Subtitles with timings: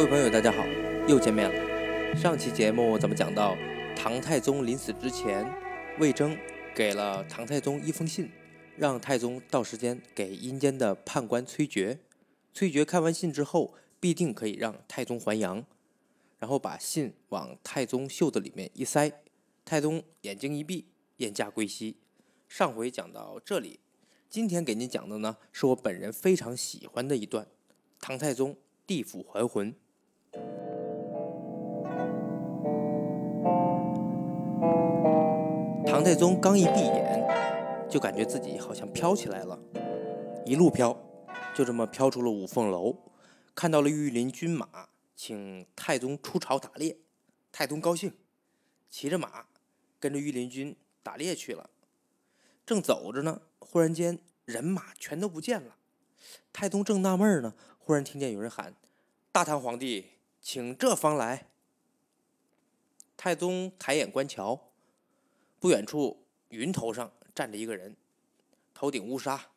[0.00, 0.64] 各位朋友，大家好，
[1.06, 2.16] 又见面了。
[2.16, 3.54] 上期节目咱们讲到，
[3.94, 5.46] 唐太宗临死之前，
[5.98, 6.34] 魏征
[6.74, 8.30] 给了唐太宗一封信，
[8.78, 11.98] 让太宗到时间给阴间的判官崔珏。
[12.54, 15.66] 崔珏看完信之后，必定可以让太宗还阳。
[16.38, 19.12] 然后把信往太宗袖子里面一塞，
[19.66, 20.86] 太宗眼睛一闭，
[21.18, 21.98] 燕驾归西。
[22.48, 23.78] 上回讲到这里，
[24.30, 27.46] 今天给您讲的呢，是我本人非常喜欢的一段，
[28.00, 29.74] 唐太宗地府还魂。
[35.86, 37.26] 唐太宗刚一闭眼，
[37.88, 39.58] 就感觉自己好像飘起来了，
[40.44, 40.96] 一路飘，
[41.54, 42.96] 就这么飘出了五凤楼，
[43.54, 44.88] 看到了御林军马。
[45.22, 46.96] 请太宗出朝打猎，
[47.52, 48.14] 太宗高兴，
[48.88, 49.44] 骑着马
[49.98, 51.68] 跟着御林军打猎去了。
[52.64, 55.76] 正走着呢，忽然间人马全都不见了。
[56.54, 58.74] 太宗正纳闷呢，忽然听见有人喊
[59.30, 60.06] ：“大唐皇帝，
[60.52, 61.46] 请这方来。”
[63.16, 64.72] 太宗抬眼观瞧，
[65.60, 67.96] 不远处云头上站着一个人，
[68.74, 69.52] 头顶乌纱，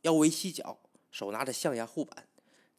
[0.00, 0.80] 腰围犀角，
[1.12, 2.26] 手拿着象牙护板，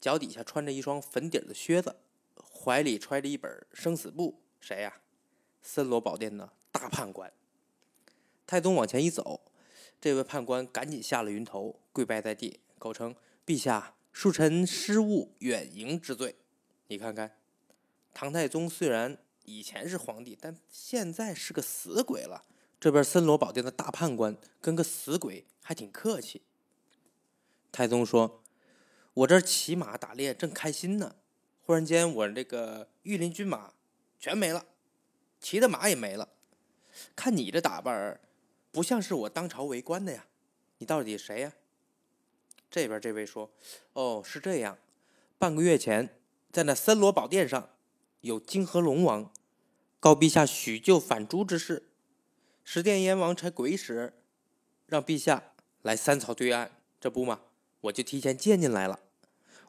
[0.02, 1.95] 脚底下穿着一双粉底的靴子。
[2.36, 5.02] 怀里揣着一本生死簿，谁呀？
[5.61, 7.31] 森罗宝殿的大判官。
[8.45, 9.39] 太宗往前一走，
[10.02, 13.16] 这位判官赶紧下了云头，跪拜在地，口称
[13.47, 16.36] ：“陛下，恕臣失误，远迎之罪。”
[16.88, 17.38] 你看看，
[18.14, 22.44] 唐太宗虽然以前是皇帝，但现在是个死鬼了。
[22.80, 26.41] 这边森罗宝殿的大判官跟个死鬼还挺客气。
[27.72, 28.44] 太宗说
[29.16, 31.16] ：“我这骑马打猎正开心呢。”
[31.66, 33.73] 忽然间，我这个御林军马
[34.19, 34.66] 全没了，
[35.39, 36.30] 骑的马也没了。
[37.16, 38.19] 看你这打扮，
[38.72, 40.25] 不像是我当朝为官的呀。
[40.80, 41.53] 你到底谁呀？
[42.69, 43.50] 这边这位说
[43.94, 44.78] ：“哦，是这样。
[45.38, 46.19] 半个月前，
[46.52, 47.69] 在那森罗宝殿上，
[48.23, 49.34] 有泾河龙王
[50.00, 51.89] 告陛下许就反朱之事，
[52.63, 54.13] 十殿阎王差鬼使，
[54.85, 55.51] 让陛下
[55.81, 56.72] 来三草对岸。
[57.01, 57.41] 这不嘛，
[57.81, 59.01] 我就提前见进来了。”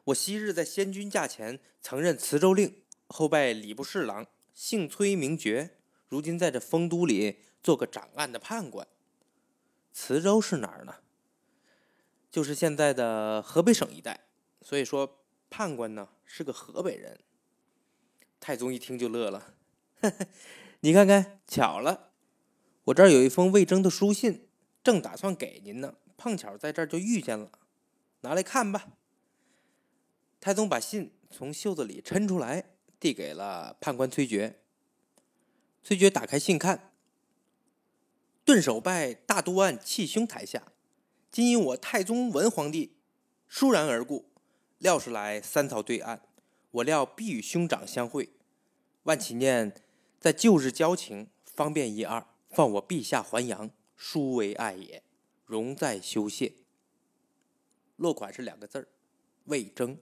[0.05, 5.71] 我昔日在先君驾前曾任磁州令，后拜礼部侍郎，姓崔名爵。
[6.07, 8.87] 如今在这丰都里做个掌案的判官。
[9.91, 10.95] 磁州是哪儿呢？
[12.31, 14.21] 就是现在的河北省一带。
[14.61, 17.19] 所以说判官呢是个河北人。
[18.45, 19.55] 太宗一听就乐了，
[20.81, 22.11] 你看看，巧了，
[22.83, 24.47] 我这儿有一封魏征的书信，
[24.83, 27.49] 正打算给您呢，碰巧在这儿就遇见了，
[28.21, 28.89] 拿来看吧。
[30.39, 34.53] 太宗把信从袖子里抻出来，递给了判官崔珏。
[35.83, 36.93] 崔珏打开信看，
[38.43, 40.71] 顿首拜大都案气胸台下，
[41.31, 42.97] 今因我太宗文皇帝
[43.49, 44.29] 倏然而故，
[44.77, 46.21] 料是来三曹对岸。
[46.69, 48.34] 我料必与兄长相会，
[49.05, 49.71] 万祈念
[50.19, 55.03] 在旧日交情，方便一二，放我陛下还阳，殊为爱也，
[55.45, 56.53] 容在修谢。
[57.97, 58.87] 落款是两个字儿：
[59.45, 59.99] 魏征。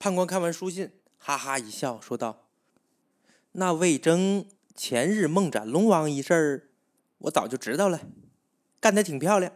[0.00, 2.48] 判官看完书信，哈哈一笑，说道
[3.52, 6.70] ：“那魏征前日梦斩龙王一事儿，
[7.18, 8.00] 我早就知道了，
[8.80, 9.54] 干得挺漂亮。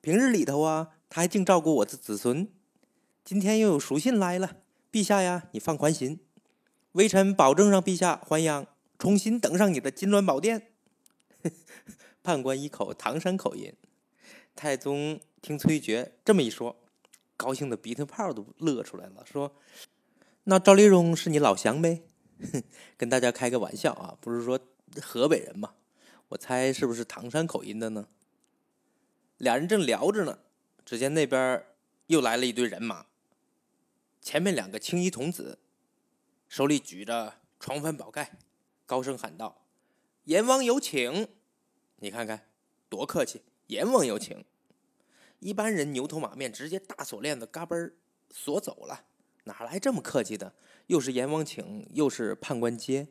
[0.00, 2.48] 平日里头啊，他还净照顾我的子孙。
[3.24, 4.58] 今天又有书信来了，
[4.92, 6.20] 陛下呀，你放宽心，
[6.96, 8.66] 微臣保证让陛下还阳，
[8.98, 10.72] 重新登上你的金銮宝殿。
[12.24, 13.74] ”判官一口唐山口音，
[14.54, 16.74] 太宗听崔珏这么一说。
[17.36, 19.54] 高兴的鼻涕泡都乐出来了，说
[20.44, 22.02] ：“那赵丽蓉是你老乡呗？”
[22.96, 24.58] 跟大家开个玩笑啊，不是说
[25.02, 25.74] 河北人嘛？
[26.28, 28.08] 我猜是不是唐山口音的呢？
[29.36, 30.38] 俩人正聊着呢，
[30.82, 31.62] 只见那边
[32.06, 33.04] 又来了一队人马，
[34.22, 35.58] 前面两个青衣童子
[36.48, 38.38] 手里举着床翻宝盖，
[38.86, 39.66] 高声喊道
[40.24, 41.28] ：“阎王有请！”
[41.98, 42.48] 你看看，
[42.88, 43.42] 多客气！
[43.66, 44.44] 阎王有请。
[45.40, 47.92] 一般人牛头马面，直接大锁链子嘎嘣
[48.30, 49.04] 锁走了，
[49.44, 50.54] 哪来这么客气的？
[50.86, 53.08] 又是阎王请，又是判官接，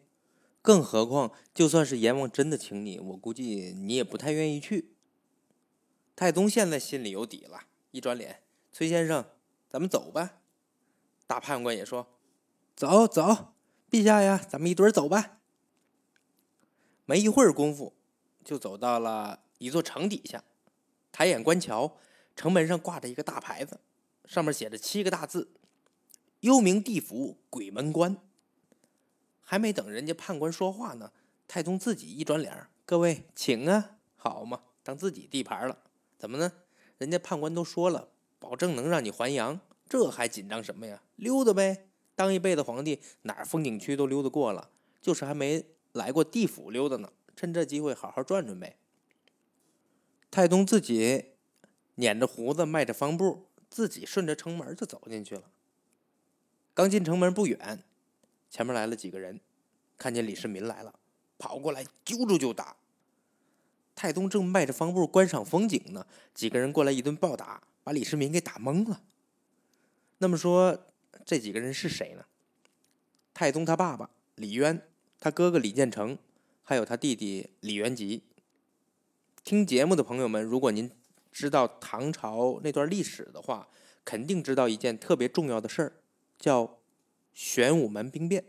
[0.61, 4.95] 更何况就算是阎王真的请你，我估计你也不太愿意去。
[6.15, 8.41] 太宗现在心里有底了，一转脸，
[8.71, 9.25] 崔先生，
[9.67, 10.41] 咱们走吧。
[11.27, 12.07] 大判官也说
[12.75, 13.53] ：“走走，
[13.89, 15.39] 陛下呀，咱们一堆儿走吧。”
[17.05, 17.93] 没一会儿功夫，
[18.43, 20.43] 就走到了一座城底下，
[21.11, 21.97] 抬眼观瞧。
[22.35, 23.79] 城门上挂着一个大牌子，
[24.25, 25.53] 上面写着七个大字
[26.41, 28.17] ：“幽冥地府鬼门关。”
[29.41, 31.13] 还没等人家判官说话呢，
[31.47, 35.77] 太宗自己一转脸：“各位请啊，好嘛，当自己地盘了？
[36.17, 36.51] 怎么呢？
[36.97, 41.03] 人家判官都说了，保证能让你还阳，这还紧张什么呀？
[41.15, 44.69] 溜达呗，当一辈子皇帝，哪儿风景区都溜达过了，
[45.01, 47.11] 就是还没来过地府溜达呢。
[47.35, 48.77] 趁这机会好好转转呗。
[50.31, 51.33] 太宗自己
[51.95, 55.43] 捻着胡子，迈着方步，自己顺着城门就走进去了。
[56.73, 57.83] 刚进城门不远，
[58.49, 59.41] 前面来了几个人，
[59.97, 60.97] 看见李世民来了，
[61.37, 62.77] 跑过来揪住就打。
[63.93, 69.03] 太宗正迈着方步观赏风景呢，几个人过来一顿暴打，把李世民给打懵了。
[70.19, 70.87] 那么说。
[71.25, 72.23] 这几个人是谁呢？
[73.33, 74.79] 太宗他爸爸李渊，
[75.19, 76.17] 他哥哥李建成，
[76.61, 78.21] 还有他弟弟李元吉。
[79.43, 80.91] 听节目的朋友们，如果您
[81.31, 83.67] 知道唐朝那段历史的话，
[84.05, 85.93] 肯定知道一件特别重要的事儿，
[86.37, 86.77] 叫
[87.33, 88.45] 玄武门兵变。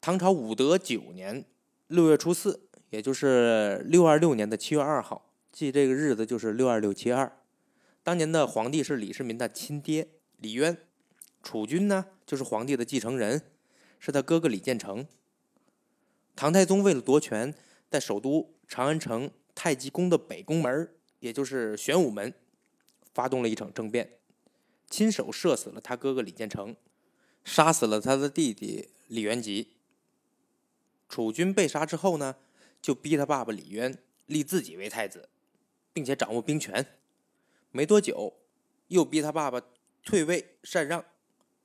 [0.00, 1.44] 唐朝武德九年
[1.86, 7.40] 六月初四，也就是六二六年的七月二号，记这个日子就是六二六七二。
[8.02, 10.08] 当年的皇帝是李世民的亲爹。
[10.38, 10.76] 李渊，
[11.42, 13.42] 储君呢，就是皇帝的继承人，
[13.98, 15.06] 是他哥哥李建成。
[16.36, 17.52] 唐太宗为了夺权，
[17.90, 22.32] 在首都长安城太极宫的北宫门，也就是玄武门，
[23.12, 24.18] 发动了一场政变，
[24.88, 26.76] 亲手射死了他哥哥李建成，
[27.44, 29.72] 杀死了他的弟弟李元吉。
[31.08, 32.36] 储君被杀之后呢，
[32.80, 35.28] 就逼他爸爸李渊立自己为太子，
[35.92, 36.86] 并且掌握兵权。
[37.72, 38.34] 没多久，
[38.86, 39.60] 又逼他爸爸。
[40.08, 41.04] 退位禅让，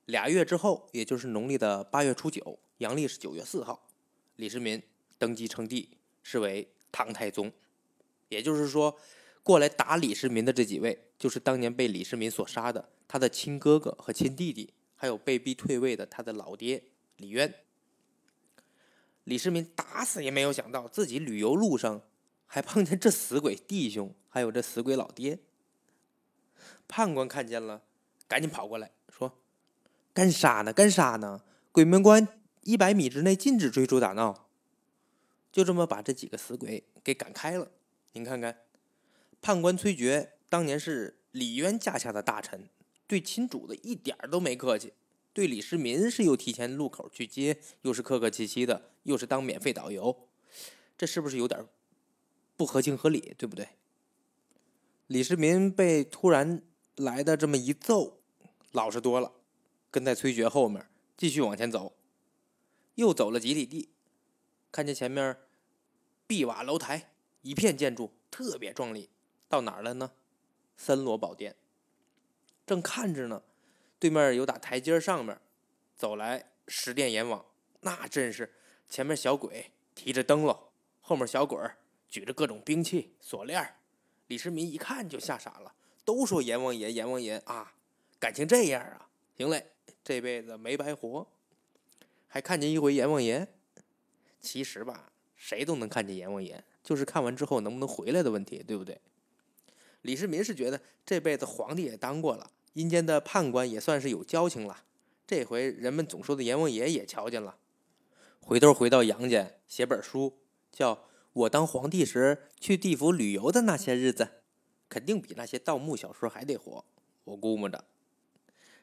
[0.04, 3.88] 俩月之后，也就是农历的八月初九，阳历是九月四号，
[4.36, 4.84] 李世民
[5.18, 7.50] 登基称帝，是为唐太宗。
[8.28, 9.00] 也就是说，
[9.44, 16.84] 过来打李世民的这几位，就是当年被李世民所杀的他的亲哥哥和亲弟弟，还有被逼退位的他的老爹
[17.16, 17.54] 李渊。
[19.24, 22.02] 李世民打死也没有想到，自己旅游路上
[22.46, 25.40] 还碰见这死鬼弟兄，还有这死鬼老爹。
[26.90, 27.84] 判官看见了。
[28.28, 29.40] 赶紧跑过来，说
[30.14, 30.74] ：“干啥呢？
[30.74, 31.44] 干啥呢？
[31.72, 32.28] 鬼门关
[32.62, 34.48] 一百米之内禁止追逐打闹。”
[35.52, 37.70] 就这么把这几个死鬼给赶开了。
[38.14, 38.62] 您看看，
[39.40, 42.70] 判官崔珏当年是李渊驾下的大臣，
[43.06, 44.94] 对亲主的一点都没客气，
[45.32, 50.28] 对李世民是又提前路口去接，又是客客气气的，又是当免费导游，
[50.98, 51.64] 这是不是有点
[52.56, 53.36] 不合情合理？
[53.38, 53.68] 对不对？
[55.06, 56.64] 李世民被突然。
[56.96, 58.20] 来的这么一揍，
[58.72, 59.34] 老实多了，
[59.90, 60.88] 跟在崔珏后面
[61.18, 61.96] 继续往前走，
[62.96, 63.90] 又走了几里地，
[64.72, 65.38] 看见前面
[66.28, 67.12] 碧瓦楼台，
[67.42, 69.10] 一片建筑特别壮丽。
[69.48, 70.12] 到哪儿了呢？
[70.78, 71.56] 森罗宝殿。
[72.66, 73.44] 正看着呢，
[74.00, 75.40] 对面有打台阶上面
[75.96, 77.46] 走来十殿阎王，
[77.82, 78.54] 那阵势，
[78.88, 80.58] 前面小鬼提着灯笼，
[81.02, 81.60] 后面小鬼
[82.08, 83.76] 举着各种兵器锁链
[84.28, 85.74] 李世民一看就吓傻了。
[86.06, 87.74] 都说阎王爷，阎王爷啊，
[88.20, 89.10] 感情这样啊？
[89.38, 89.72] 行嘞，
[90.04, 91.28] 这辈子没白活，
[92.28, 93.48] 还看见一回阎王爷。
[94.40, 99.00] 其实吧，谁都能看见阎王爷，就是看完之后能不能回来的问题，对不对？
[100.02, 104.84] 李世民是觉得这辈子皇帝也当过了，阴间的判官也算是有交情了，
[105.26, 107.58] 这回人们总说的阎王爷也瞧见了，
[108.42, 110.38] 回头回到阳间写本书，
[110.70, 110.96] 叫
[111.32, 114.24] 《我当皇帝时去地府旅游的那些日子》。
[114.94, 116.86] 肯定比那些盗墓小说还得火，
[117.24, 117.84] 我估摸着。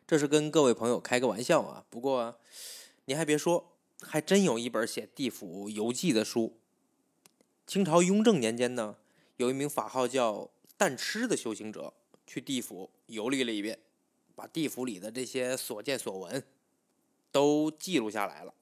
[0.08, 1.86] 这是跟各位朋友开个玩笑啊。
[1.88, 2.40] 不过，
[3.04, 6.58] 您还别说，还真有一本写地府游记的书。
[7.64, 8.96] 清朝雍正年间呢，
[9.36, 11.94] 有一名法号叫但吃的修行者，
[12.26, 13.78] 去地府游历了一遍，
[14.34, 16.44] 把地府里的这些所见所闻
[17.30, 18.52] 都记录下来了。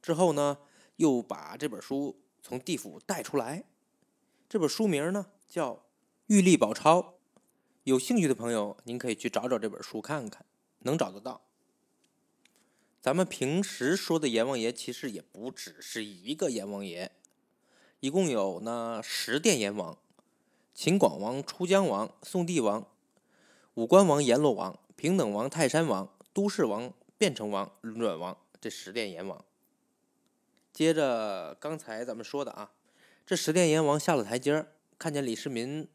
[0.00, 0.56] 之后呢，
[0.96, 3.64] 又把这本书从地府带出来。
[4.48, 5.84] 这本书名呢叫。
[6.28, 7.14] 玉历宝钞，
[7.84, 10.44] 有兴趣的朋友，您可以去找找这本书看看，
[10.80, 11.40] 能找得到。
[13.00, 17.12] 咱们平时说的阎王爷，其实也不只是一个阎王爷，
[18.00, 19.96] 一共有呢十殿阎王：
[20.74, 22.86] 秦广王、出江王、宋帝王、
[23.72, 29.42] 武关王、阎罗王、平等王、泰山王、都市王、汴城王、轮转王，这十殿阎王。
[30.74, 32.72] 接着刚才咱们说的啊，
[33.24, 35.88] 这十殿阎王下了台阶儿，看见李世民。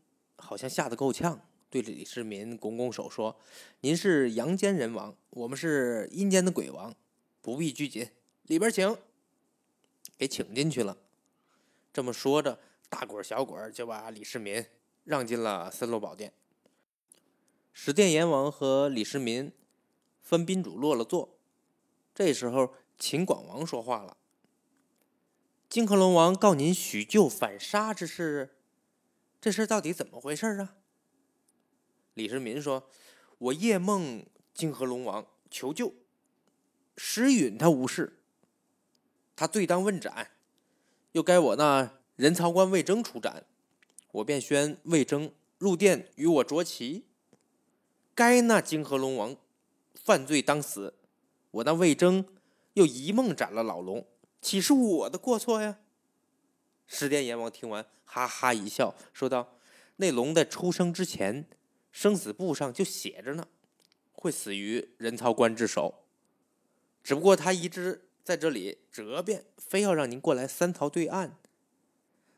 [0.43, 3.39] 好像吓得够呛，对李世民拱拱手说
[3.79, 6.93] ：“您是阳间人王，我们是阴间的鬼王，
[7.41, 8.09] 不必拘谨，
[8.43, 8.95] 里边请。”
[10.17, 10.97] 给请进去了。
[11.91, 12.59] 这么说着，
[12.89, 14.63] 大鬼小鬼就把李世民
[15.05, 16.33] 让进了森罗宝殿。
[17.71, 19.51] 十殿阎王和李世民
[20.21, 21.37] 分宾主落了座。
[22.13, 24.17] 这时候，秦广王说话了
[25.67, 28.57] ：“金克龙王告您许就反杀之事。”
[29.43, 30.77] 这事到底怎么回事啊？
[32.13, 32.89] 李世民说
[33.37, 35.93] ：“我夜梦泾河龙王求救。
[36.95, 38.21] 石允他无事，
[39.35, 40.31] 他罪当问斩，
[41.11, 43.45] 又该我那人曹官魏征出斩，
[44.13, 47.07] 我便宣魏征入殿与我酌棋。
[48.15, 49.35] 该那泾河龙王
[49.93, 50.93] 犯罪当死，
[51.51, 52.25] 我那魏征
[52.75, 54.07] 又一梦斩了老龙，
[54.39, 55.79] 岂是我的过错呀？
[56.87, 59.57] 十殿阎王听完，哈哈一笑，说道
[59.97, 61.47] ：“那龙在出生之前，
[61.91, 63.47] 生死簿上就写着呢，
[64.11, 66.05] 会死于人曹官之手。
[67.03, 71.37] 只不过他一直在这里折辩，非要让您过来三曹对岸。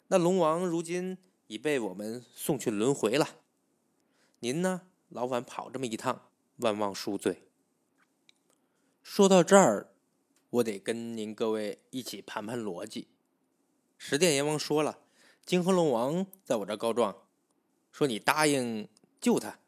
[0.08, 3.38] 那龙王如今已被我们送去轮回了，
[4.40, 7.44] 您呢，劳烦跑这么一趟，万望恕罪。”
[9.04, 9.92] 说到这儿，
[10.50, 13.08] 我得跟您各位一起盘盘逻辑。
[13.98, 15.00] 十殿阎王说了，
[15.46, 17.16] 泾河龙王在我这告状，
[17.92, 18.88] 说你答应
[19.20, 19.60] 救他，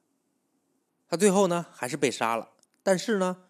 [1.07, 2.51] 他最后呢还是被杀了。
[2.83, 3.43] 但是呢，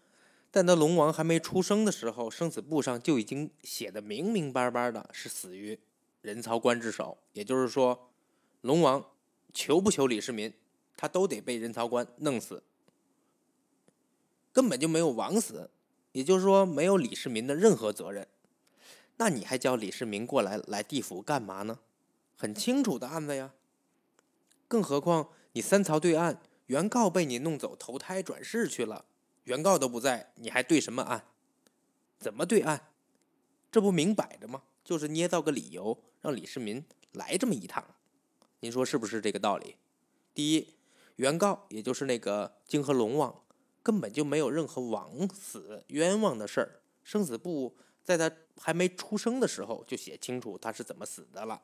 [0.52, 5.78] 在那龙王还没出生的时候，生死簿上就已经写的明明白白的，是死于
[6.22, 7.18] 人曹官之手。
[7.34, 8.12] 也就是说，
[8.62, 9.06] 龙王
[9.54, 10.54] 求不求李世民，
[10.96, 12.64] 他都得被人曹官弄死，
[14.52, 15.70] 根本就没有枉死。
[16.14, 18.28] 也就是说，没有李世民的任何责任。
[19.18, 21.80] 那你还叫李世民过来来地府干嘛呢？
[22.36, 23.54] 很清楚的案子呀。
[24.68, 29.06] 更何况你三曹对岸，原告被你弄走投胎转世去了，
[29.44, 31.26] 原告都不在，你还对什么案？
[32.20, 32.90] 怎么对案？
[33.72, 34.64] 这不明摆着吗？
[34.84, 37.84] 就是捏造个理由让李世民来这么一趟。
[38.60, 39.76] 您说是不是这个道理？
[40.34, 40.76] 第一，
[41.16, 43.44] 原告也就是那个泾河龙王，
[43.82, 47.76] 根本就没有任何枉死冤枉的事儿，生死簿。
[48.04, 51.62] 在他还没出生的时候就写清楚他是怎么死的了。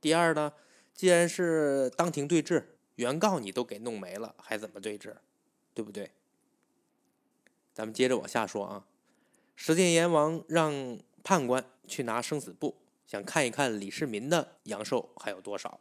[0.00, 0.52] 第二呢，
[0.94, 5.16] 既然是当庭对质，原告你都给弄没了，还怎么对质？
[5.74, 6.12] 对不对？
[7.74, 8.86] 咱们接着往下说啊。
[9.54, 15.80] 十殿阎王让判官去拿生死簿，想看一看李世民的阳寿还有多少。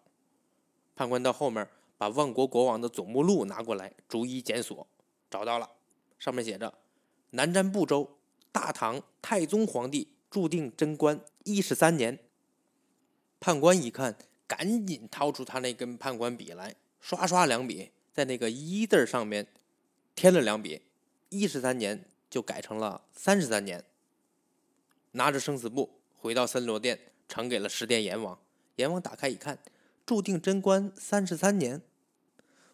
[0.95, 4.87] 判官到后面把万国国王的总目录拿过来，逐一检索，
[5.29, 5.71] 找到了，
[6.17, 6.73] 上面写着
[7.31, 8.14] 南瞻部洲。
[8.55, 12.17] 大唐太宗皇帝注定贞观一十三年。
[13.37, 19.45] 判官一看，赶紧掏出他那根判官笔来，刷刷两笔，在那个“一”字上面
[20.15, 20.83] 添了两笔，
[21.27, 23.83] 一十三年就改成了三十三年。
[25.11, 26.97] 拿着生死簿回到森罗殿，
[27.27, 28.39] 呈给了十殿阎王。
[28.77, 29.59] 阎王打开一看，
[30.05, 31.81] 注定贞观三十三年。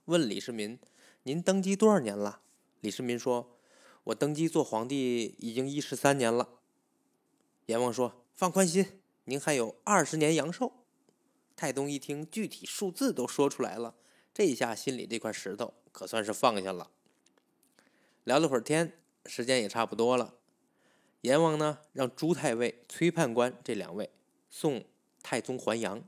[0.06, 0.78] 问李世民
[1.24, 2.42] ：“您登基多少年了？”
[2.82, 3.58] 李世民说。
[4.06, 6.60] 我登基做皇帝已经一十三年了。
[7.68, 10.74] 阎王说：“放宽心，您还有二十年阳寿。”
[11.56, 13.96] 太宗一听，具体数字都说出来了，
[14.34, 16.90] 这下心里这块石头可算是放下了。
[18.24, 20.34] 聊了会儿天，时间也差不多了。
[21.22, 24.10] 阎王呢，让朱太尉、崔判官这两位
[24.50, 24.84] 送
[25.22, 26.04] 太宗还阳。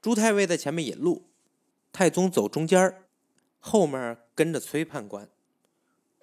[0.00, 1.28] 朱太尉在前面引路，
[1.92, 3.04] 太宗走中间
[3.58, 5.28] 后面跟着崔判官。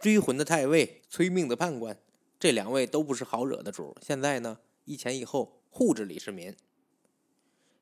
[0.05, 2.00] 追魂的太尉，催命的判官，
[2.39, 3.97] 这两位都不是好惹的主。
[4.03, 6.55] 现在呢，一前一后护着李世民。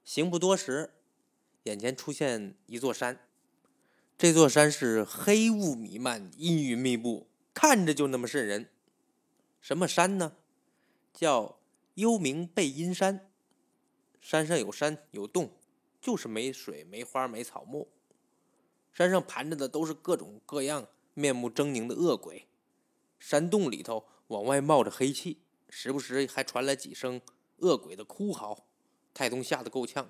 [0.06, 0.92] 行不多时，
[1.64, 3.28] 眼前出现一座山，
[4.18, 8.70] 这座山是黑雾弥漫，阴云密布，看着就那么瘆人。
[9.60, 10.38] 什么山呢？
[11.14, 11.60] 叫
[11.96, 13.30] 幽冥背阴山。
[14.22, 15.52] 山上有山有洞，
[16.00, 17.90] 就是没水、没花、没草木。
[18.94, 20.88] 山上盘着的都是各种各样。
[21.14, 22.48] 面目狰狞的恶鬼，
[23.20, 27.22] 山洞里头往外冒着黑气，时不时还传来几声
[27.58, 28.66] 恶鬼的哭嚎。
[29.14, 30.10] 太宗吓得够呛，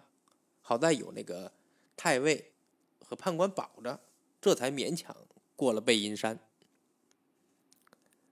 [0.62, 1.52] 好在有那个
[1.98, 2.54] 太尉
[3.02, 4.00] 和判官保着，
[4.40, 5.14] 这才勉强
[5.58, 6.40] 过了背阴山。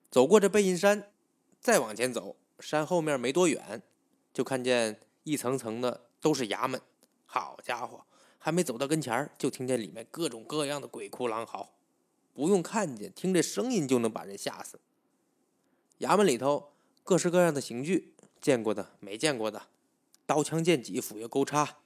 [0.10, 1.12] 走过这背阴山，
[1.60, 3.82] 再往前走，山后面没多远，
[4.34, 6.82] 就看见一层层的都是衙门。
[7.26, 8.06] 好家伙，
[8.38, 11.74] 还没走到跟前就听见里面各种各样的鬼哭狼嚎。
[12.34, 14.80] 不用看见，听这声音就能把人吓死。
[16.00, 16.74] 衙门里头
[17.04, 19.64] 各式各样的刑具，见过的、没见过的，
[20.26, 21.78] 刀枪剑戟、斧钺钩叉、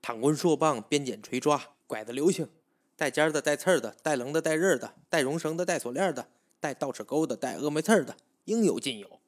[0.00, 2.48] 躺棍槊棒、鞭锏锤抓、拐子流星，
[2.96, 6.28] 带尖的、带刺的、带棱的、带刃的、带绒绳的、带锁链的、
[6.60, 9.20] 带倒齿钩的、带峨眉刺的，应有尽有。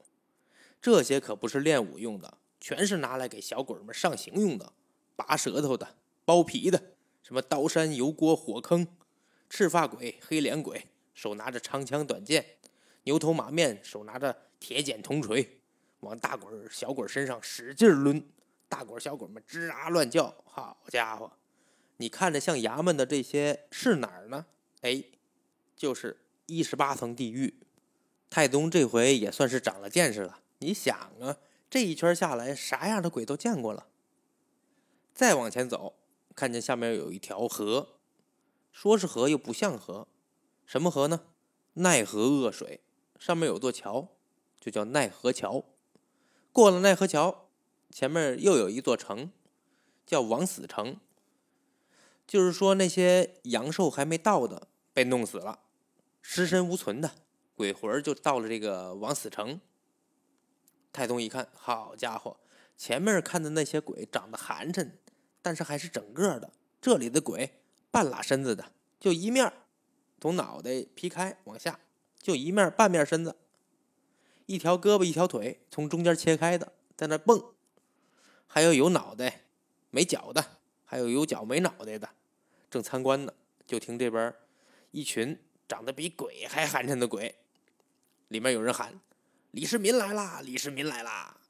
[0.80, 4.72] 这些可不是练武用的，全是拿来给小鬼们上刑用的，
[5.16, 6.92] 拔舌头的、剥皮的，
[7.22, 8.86] 什么刀山油锅、火坑。
[9.48, 12.44] 赤发鬼、黑脸鬼，手拿着长枪短剑，
[13.04, 15.60] 牛头马面，手拿着铁剪铜锤，
[16.00, 18.22] 往大鬼小鬼身上使劲抡，
[18.68, 20.34] 大鬼小鬼们吱啊乱叫。
[20.44, 21.32] 好家伙，
[21.98, 24.46] 你看着像衙门的这些是哪儿呢？
[24.82, 25.04] 哎，
[25.76, 27.54] 就是一十八层地狱。
[28.28, 30.40] 太宗这回也算是长了见识了。
[30.58, 31.36] 你想啊，
[31.70, 33.86] 这一圈下来，啥样的鬼都见过了。
[35.14, 35.94] 再往前走，
[36.34, 37.95] 看见下面有一条河，
[38.76, 40.06] 说是河又不像河，
[40.66, 41.28] 什么河呢？
[41.72, 42.82] 奈河恶水，
[43.18, 44.08] 上面有座桥，
[44.60, 45.64] 就叫奈何桥。
[46.52, 47.48] 过了奈何桥，
[47.90, 49.32] 前面又有一座城，
[50.04, 51.00] 叫枉死城。
[52.26, 55.60] 就是说，那些阳寿还没到的，被弄死了，
[56.20, 57.12] 尸身无存的
[57.54, 59.58] 鬼魂就到了这个枉死城。
[60.92, 62.38] 太宗一看，好家伙，
[62.76, 64.90] 前面看的那些鬼长得寒碜，
[65.40, 66.52] 但是还是整个的。
[66.82, 67.62] 这里的鬼
[67.96, 69.50] 半拉身子的，就一面
[70.20, 71.80] 从脑袋劈开往下，
[72.18, 73.34] 就一面半面身子，
[74.44, 77.42] 一条胳膊一条腿从中间切开的，在那蹦。
[78.46, 79.44] 还有有脑袋
[79.88, 82.10] 没脚的，还有有脚没脑袋的。
[82.70, 83.32] 正参观呢，
[83.66, 84.34] 就听这边
[84.90, 87.36] 一群长得比鬼还寒碜的鬼，
[88.28, 89.00] 里面有人喊
[89.52, 90.42] ：“李世民来啦！
[90.44, 91.40] 李世民来啦！”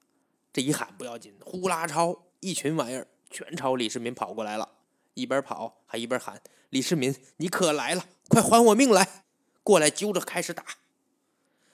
[0.54, 4.75] 这一喊不要紧，呼啦超一群玩意儿全朝李世民跑过来了，
[5.16, 8.06] 一边跑还一边喊：“李世民，你可来了！
[8.28, 9.24] 快还我命来！
[9.62, 10.64] 过来揪着开始打！”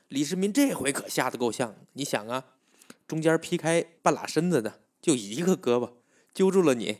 [0.08, 2.44] 李世民这回可吓得够呛，你想啊，
[3.08, 5.90] 中间劈开半拉身子的就一个胳膊，
[6.32, 6.99] 揪住了你，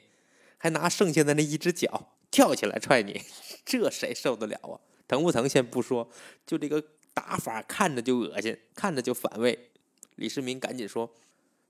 [0.59, 2.09] 还拿剩下的那一只脚。
[2.31, 3.21] 跳起来踹你，
[3.63, 4.81] 这谁受得了啊？
[5.07, 6.11] 疼不疼先不说，
[6.47, 6.83] 就这个
[7.13, 9.71] 打法看着就恶心，看着就反胃。
[10.17, 11.15] 李世民赶紧说：“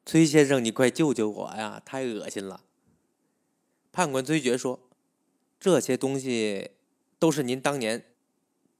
[0.06, 1.82] 崔先生，你快救救我呀！
[1.84, 2.62] 太恶心了。”
[3.92, 4.88] 判官崔珏说
[5.60, 6.70] ：“这些东西
[7.18, 8.06] 都是您当年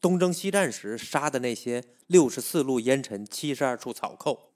[0.00, 4.52] 东征西战时杀的那些六十四路烟尘、七十二处草寇，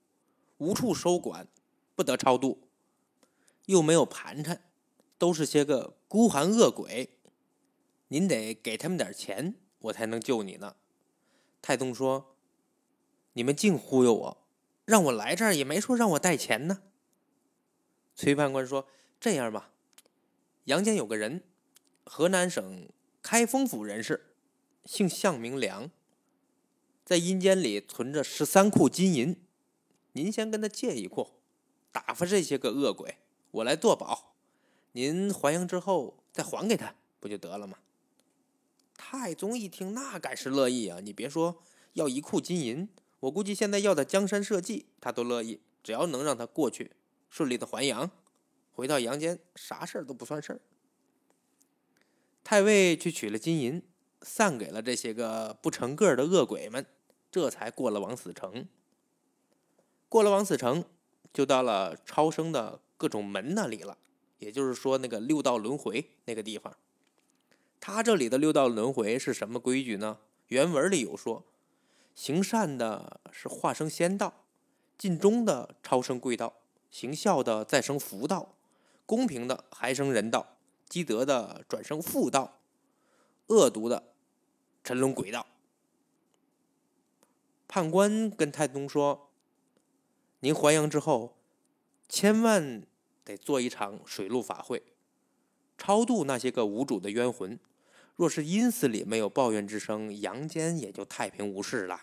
[0.57, 1.47] 无处收管，
[1.95, 2.67] 不得超度，
[3.67, 4.63] 又没有盘缠，
[5.19, 7.11] 都是些个孤寒恶鬼。”
[8.09, 10.77] 您得给他们点钱，我才能救你呢。
[11.61, 12.35] 太宗说
[13.33, 14.47] ：“你们净忽悠我，
[14.85, 16.81] 让我来这儿也没说让我带钱呢。”
[18.15, 18.87] 崔判官说
[19.19, 19.71] ：“这样吧，
[20.67, 21.43] 阳间有个人，
[22.03, 22.89] 河南省
[23.21, 24.33] 开封府人士，
[24.83, 25.89] 姓向名良，
[27.05, 29.37] 在阴间里存着十三库金银，
[30.11, 31.29] 您先跟他借一库，
[31.93, 33.17] 打发这些个恶鬼，
[33.51, 34.35] 我来做保。
[34.91, 37.77] 您还阳之后再还给他，不就得了吗？”
[38.97, 40.99] 太宗一听，那敢是乐意啊！
[40.99, 42.89] 你别说要一库金银，
[43.21, 45.61] 我估计现在要的江山社稷，他都乐意。
[45.81, 46.91] 只要能让他过去，
[47.29, 48.11] 顺利的还阳，
[48.77, 50.61] 回到阳间，啥事儿都不算事儿。
[52.43, 53.81] 太尉去取了金银，
[54.21, 56.85] 散给了这些个不成个的恶鬼们，
[57.31, 58.67] 这才过了枉死城。
[60.07, 60.85] 过了枉死城，
[61.33, 63.97] 就到了超生的各种门那里了，
[64.37, 66.77] 也就是说，那个六道轮回那个地方。
[67.79, 70.19] 他这里的六道轮回是什么规矩呢？
[70.49, 71.43] 原文里有说：
[72.13, 74.45] 行善的是化生仙道，
[74.99, 76.53] 尽忠的超生贵道，
[76.91, 78.53] 行孝的再生福道，
[79.07, 82.59] 公平的还生人道，积德的转生妇道，
[83.47, 84.13] 恶毒的
[84.83, 85.47] 沉沦鬼道。
[87.67, 89.29] 判官跟太宗说
[90.41, 91.37] ：“您还阳之后，
[92.07, 92.85] 千万
[93.23, 94.83] 得做一场水陆法会，
[95.77, 97.57] 超度那些个无主的冤魂。”
[98.17, 102.01] 若是阴司里没有抱怨之声，阳间也就太平无事了。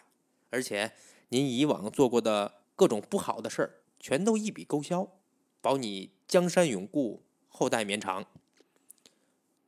[0.50, 0.92] 而且
[1.30, 5.08] 您以往做过的各种不好的事儿，全都一笔勾销，
[5.60, 8.26] 保你江山永固，后代绵长。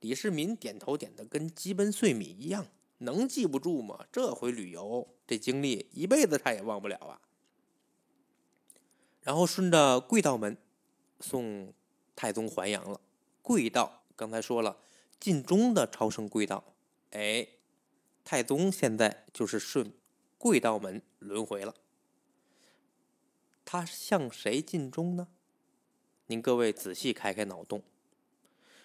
[0.00, 2.66] 李世民点头点的跟鸡奔碎米一样，
[2.98, 4.06] 能记不住吗？
[4.12, 7.20] 这回旅游这经历，一辈子他也忘不了啊。
[9.22, 10.56] 然后顺着贵道门
[11.20, 11.72] 送
[12.14, 13.00] 太宗还阳了。
[13.42, 14.78] 贵道刚才说了。
[15.18, 16.62] 尽忠的超生贵道，
[17.12, 17.48] 哎，
[18.22, 19.94] 太宗现在就是顺
[20.36, 21.74] 贵道门轮回了。
[23.64, 25.28] 他向谁尽忠呢？
[26.28, 27.84] 您各位仔细开开脑洞。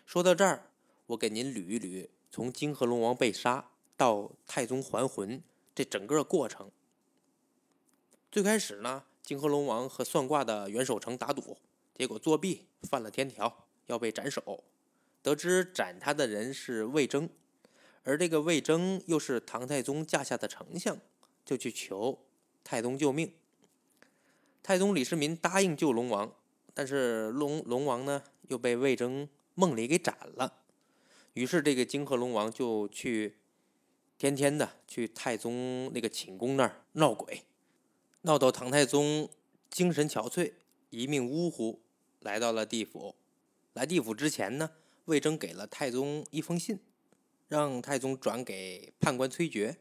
[0.05, 0.69] 说到这儿，
[1.07, 5.41] 我给您捋一捋从泾河龙王被杀到太宗还魂
[5.73, 6.69] 这整个过程。
[8.31, 11.57] 最开始呢，泾河龙王和算卦的袁守诚打赌，
[11.95, 14.63] 结果作弊犯了天条，要被斩首。
[15.23, 17.27] 得知斩他的人是魏征，
[18.03, 20.99] 而这个魏征又是唐太宗驾下的丞相，
[21.43, 22.19] 就去求
[22.63, 23.33] 太宗救命。
[24.61, 26.35] 太宗李世民答应救龙王，
[26.73, 30.63] 但是龙龙王呢又被魏征梦里给斩了。
[31.33, 33.37] 于是这个泾河龙王就去
[34.17, 37.43] 天天的去太宗那个寝宫那儿闹鬼，
[38.21, 39.29] 闹到唐太宗
[39.69, 40.53] 精神憔悴，
[40.89, 41.81] 一命呜呼，
[42.19, 43.15] 来到了地府。
[43.73, 44.71] 来地府之前呢。
[45.05, 46.79] 魏征给了太宗一封信，
[47.47, 49.75] 让太宗转给判官崔珏。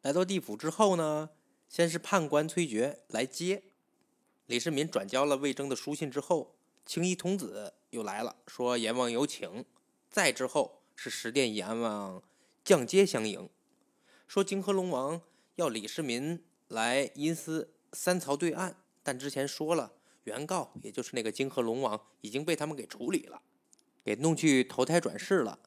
[0.00, 1.30] 来到地府之后呢，
[1.68, 3.64] 先是判官崔珏来接
[4.46, 6.54] 李世民，转交了魏征的书信之后，
[6.84, 9.64] 青衣童子又来了，说阎王有请。
[10.10, 12.22] 再之后是十殿阎王
[12.62, 13.48] 降阶相迎，
[14.28, 15.22] 说泾河龙王
[15.54, 19.92] 要李世民来阴司三曹对案，但之前说了，
[20.24, 23.40] 原告也就是那个泾河龙王已经被他们给处理了，
[24.04, 25.58] 给弄去投胎转世了。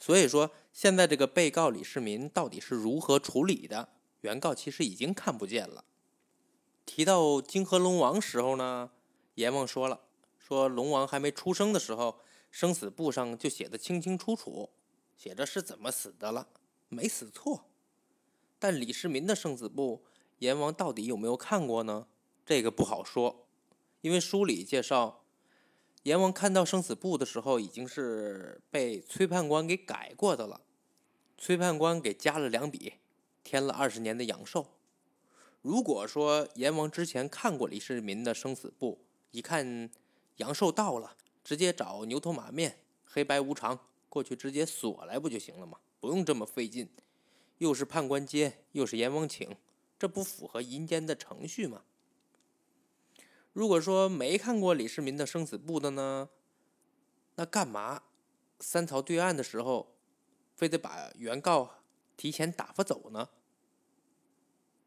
[0.00, 3.88] 所以说，现在这个被告李世民到底是如何处理的，
[4.22, 5.84] 原告其实已经看不见了。
[6.86, 8.90] 提到泾河龙王时候呢，
[9.34, 10.00] 阎王说了，
[10.38, 12.20] 说龙王还没出生的时候，
[12.50, 14.70] 生死簿上就写的清清楚楚，
[15.16, 16.48] 写着是怎么死的了，
[16.88, 17.66] 没死错。
[18.58, 20.04] 但李世民的生死簿，
[20.38, 22.06] 阎王到底有没有看过呢？
[22.46, 23.46] 这个不好说，
[24.00, 25.24] 因为书里介绍。
[26.04, 30.60] 阎王看到生死簿的时候，已经是被崔判官给改过的了。
[31.36, 32.94] 崔判官给加了两笔，
[33.42, 34.75] 添了二十年的阳寿。
[35.66, 39.90] 如果说阎王之前看过李世民的生死簿，一看
[40.36, 43.76] 阳寿到了，直接找牛头马面、黑白无常
[44.08, 45.80] 过去直接锁来不就行了吗？
[45.98, 46.88] 不用这么费劲，
[47.58, 49.56] 又是判官接，又是阎王请，
[49.98, 51.82] 这不符合阴间的程序吗？
[53.52, 56.28] 如果说没看过李世民的生死簿的呢，
[57.34, 58.04] 那干嘛
[58.60, 59.96] 三曹对案的时候，
[60.54, 61.80] 非得把原告
[62.16, 63.30] 提前打发走呢？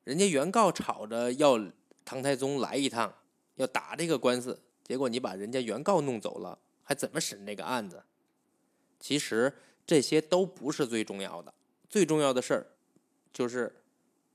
[0.10, 1.63] 人家原告吵着要
[2.04, 3.13] 唐太宗来一趟，
[3.58, 8.02] 要打这个官司，结果你把人家原告弄走了，还怎么审这个案子？
[9.00, 9.54] 其实
[9.86, 11.54] 这些都不是最重要的，
[11.88, 12.72] 最重要的事儿
[13.32, 13.84] 就是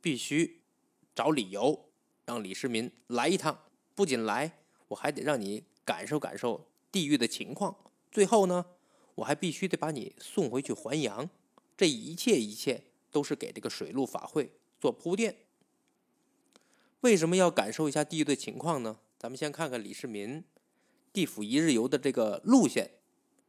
[0.00, 0.60] 必须
[1.12, 1.86] 找理由
[2.24, 3.58] 让李世民来一趟。
[3.96, 7.76] 不仅来，我还得让你感受感受地狱的情况。
[8.12, 8.64] 最后呢，
[9.16, 11.28] 我还必须得把你送回去还阳。
[11.76, 15.34] 这一切一切都是给这个水陆法会做铺垫。
[17.04, 18.96] 为什么要感受一下地狱的情况呢？
[19.18, 20.42] 咱们先看看李世民
[21.12, 22.92] 地府一日游的这个路线。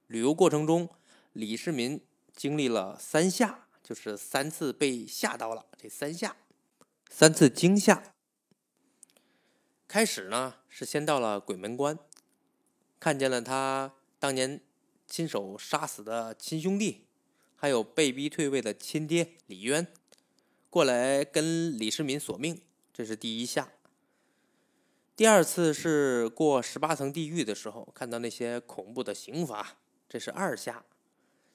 [0.08, 0.90] 旅游过程中，
[1.32, 2.02] 李世民
[2.36, 5.68] 经历了三下，就是三次被吓到了。
[5.78, 6.36] 这三下，
[7.10, 8.14] 三次惊吓。
[9.88, 11.98] 开始呢，是先到了鬼门关，
[13.00, 14.60] 看见了他当年
[15.08, 17.06] 亲手杀死的亲兄弟，
[17.56, 19.88] 还有被逼退位的亲爹李渊，
[20.70, 22.60] 过来跟李世民索命，
[22.98, 23.74] 这是第一下。
[25.18, 29.76] 第二次是过十八层地狱的时候，看到那些恐怖的刑罚，
[30.08, 30.86] 这是二下。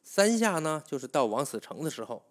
[0.02, 2.26] 三下呢，就是到枉死城的时候，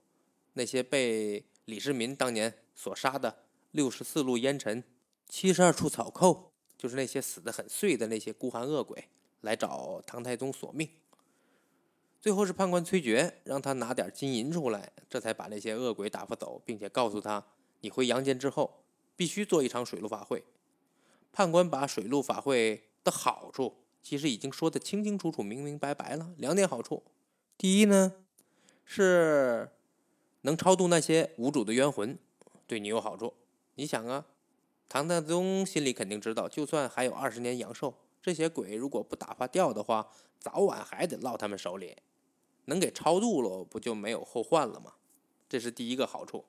[0.54, 4.84] 那些被李世民当年所杀的六十四路烟尘。
[5.28, 9.10] 七十二处草寇，就是那些死的很碎的那些孤寒恶鬼，
[9.42, 10.88] 来找唐太宗索命。
[12.22, 17.44] 最后是判官崔珏，让他拿点金银出来，这才把那些恶鬼打发走，并且告诉他：
[17.80, 18.84] 你回阳间之后，
[19.20, 20.46] 必须做一场水陆法会。
[21.34, 26.34] 判官把水陆法会的好处，其实已经说得清清楚楚、明明白白了。
[26.38, 27.04] 两点好处：
[27.58, 28.14] 第一呢，
[28.86, 29.72] 是
[30.44, 32.18] 能超度那些无主的冤魂，
[32.66, 33.34] 对你有好处。
[33.76, 34.26] 你想啊。
[34.88, 41.98] 唐太宗心里肯定知道，就算还有二十年阳寿，这些鬼如果不打发掉的话，早晚还得落他们手里。
[42.66, 44.94] 能给超度了，不就没有后患了吗？
[45.50, 46.46] 这是第一个好处。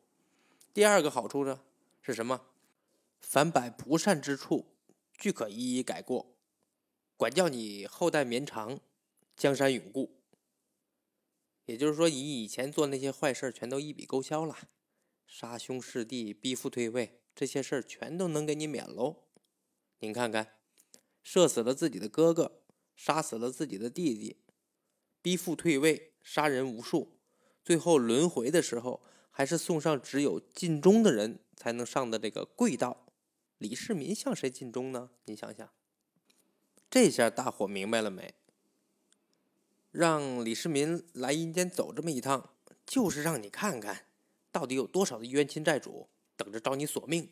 [0.73, 1.61] 第二个好处呢
[2.01, 2.41] 是什么？
[3.21, 4.67] 凡百不善之处，
[5.17, 6.37] 俱可一一改过，
[7.17, 8.81] 管教你后代绵长，
[9.37, 10.23] 江山永固。
[11.67, 14.69] 也就是说，你以前做那些坏事全都一笔勾销了，
[15.27, 17.21] 杀兄弑弟，逼父退位。
[17.33, 19.29] 这些事儿全都能给你免喽！
[20.01, 20.57] 您看看，
[21.23, 22.61] 射死了自己的哥哥，
[22.97, 24.43] 杀死了自己的弟弟，
[25.23, 27.21] 逼父退位，杀人无数，
[27.65, 33.07] 最后轮回的时候，还是送上只有尽忠的人才能上的这个贵道。
[33.61, 35.11] 李世民向谁尽忠呢？
[35.27, 35.71] 您想想，
[36.89, 38.33] 这下大伙明白了没？
[39.91, 42.55] 让李世民来阴间走这么一趟，
[42.87, 44.07] 就是让你看看
[44.51, 46.09] 到底有多少的冤亲债主。
[46.39, 47.29] 等着找你索命。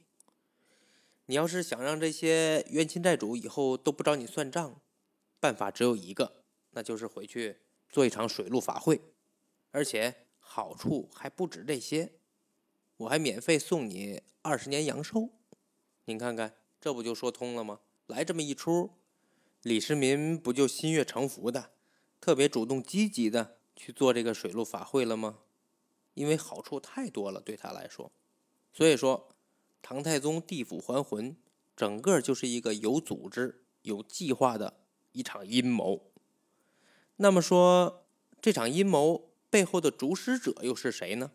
[1.25, 4.83] 你要是想让这些冤亲债主以后都不找你算账，
[5.41, 7.57] 办法只有一个，那就是回去
[7.89, 9.01] 做一场水陆法会，
[9.71, 12.13] 而且好处还不止这些，
[12.99, 15.31] 我还免费送你二十年阳寿。
[16.09, 17.81] 您看看，这不就说通了吗？
[18.07, 18.93] 来这么一出，
[19.61, 21.73] 李世民不就心悦诚服的，
[22.19, 25.41] 特别主动积极的去做这个水陆法会了吗？
[26.15, 28.11] 因为好处太多了，对他来说。
[28.73, 29.29] 所以说，
[29.83, 31.37] 唐太宗地府还魂，
[31.77, 34.81] 整个就是一个有组织、有计划的
[35.13, 36.11] 一场阴谋。
[37.17, 38.07] 那么说，
[38.41, 41.33] 这场阴谋背后的主使者又是谁呢？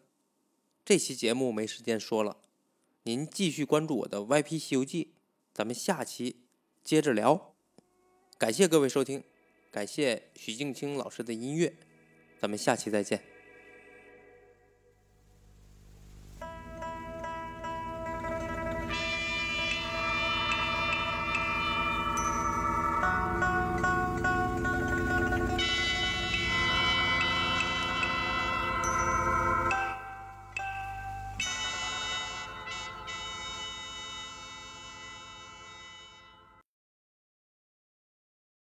[0.83, 2.37] 这期节目没时间说了，
[3.05, 5.03] 您继续关注我的《YP 西游记》，
[5.53, 6.37] 咱们下期
[6.85, 7.53] 接着聊。
[8.37, 9.21] 感谢各位收听，
[9.69, 11.73] 感谢许静清老师的音乐，
[12.39, 13.32] 咱们下期再见。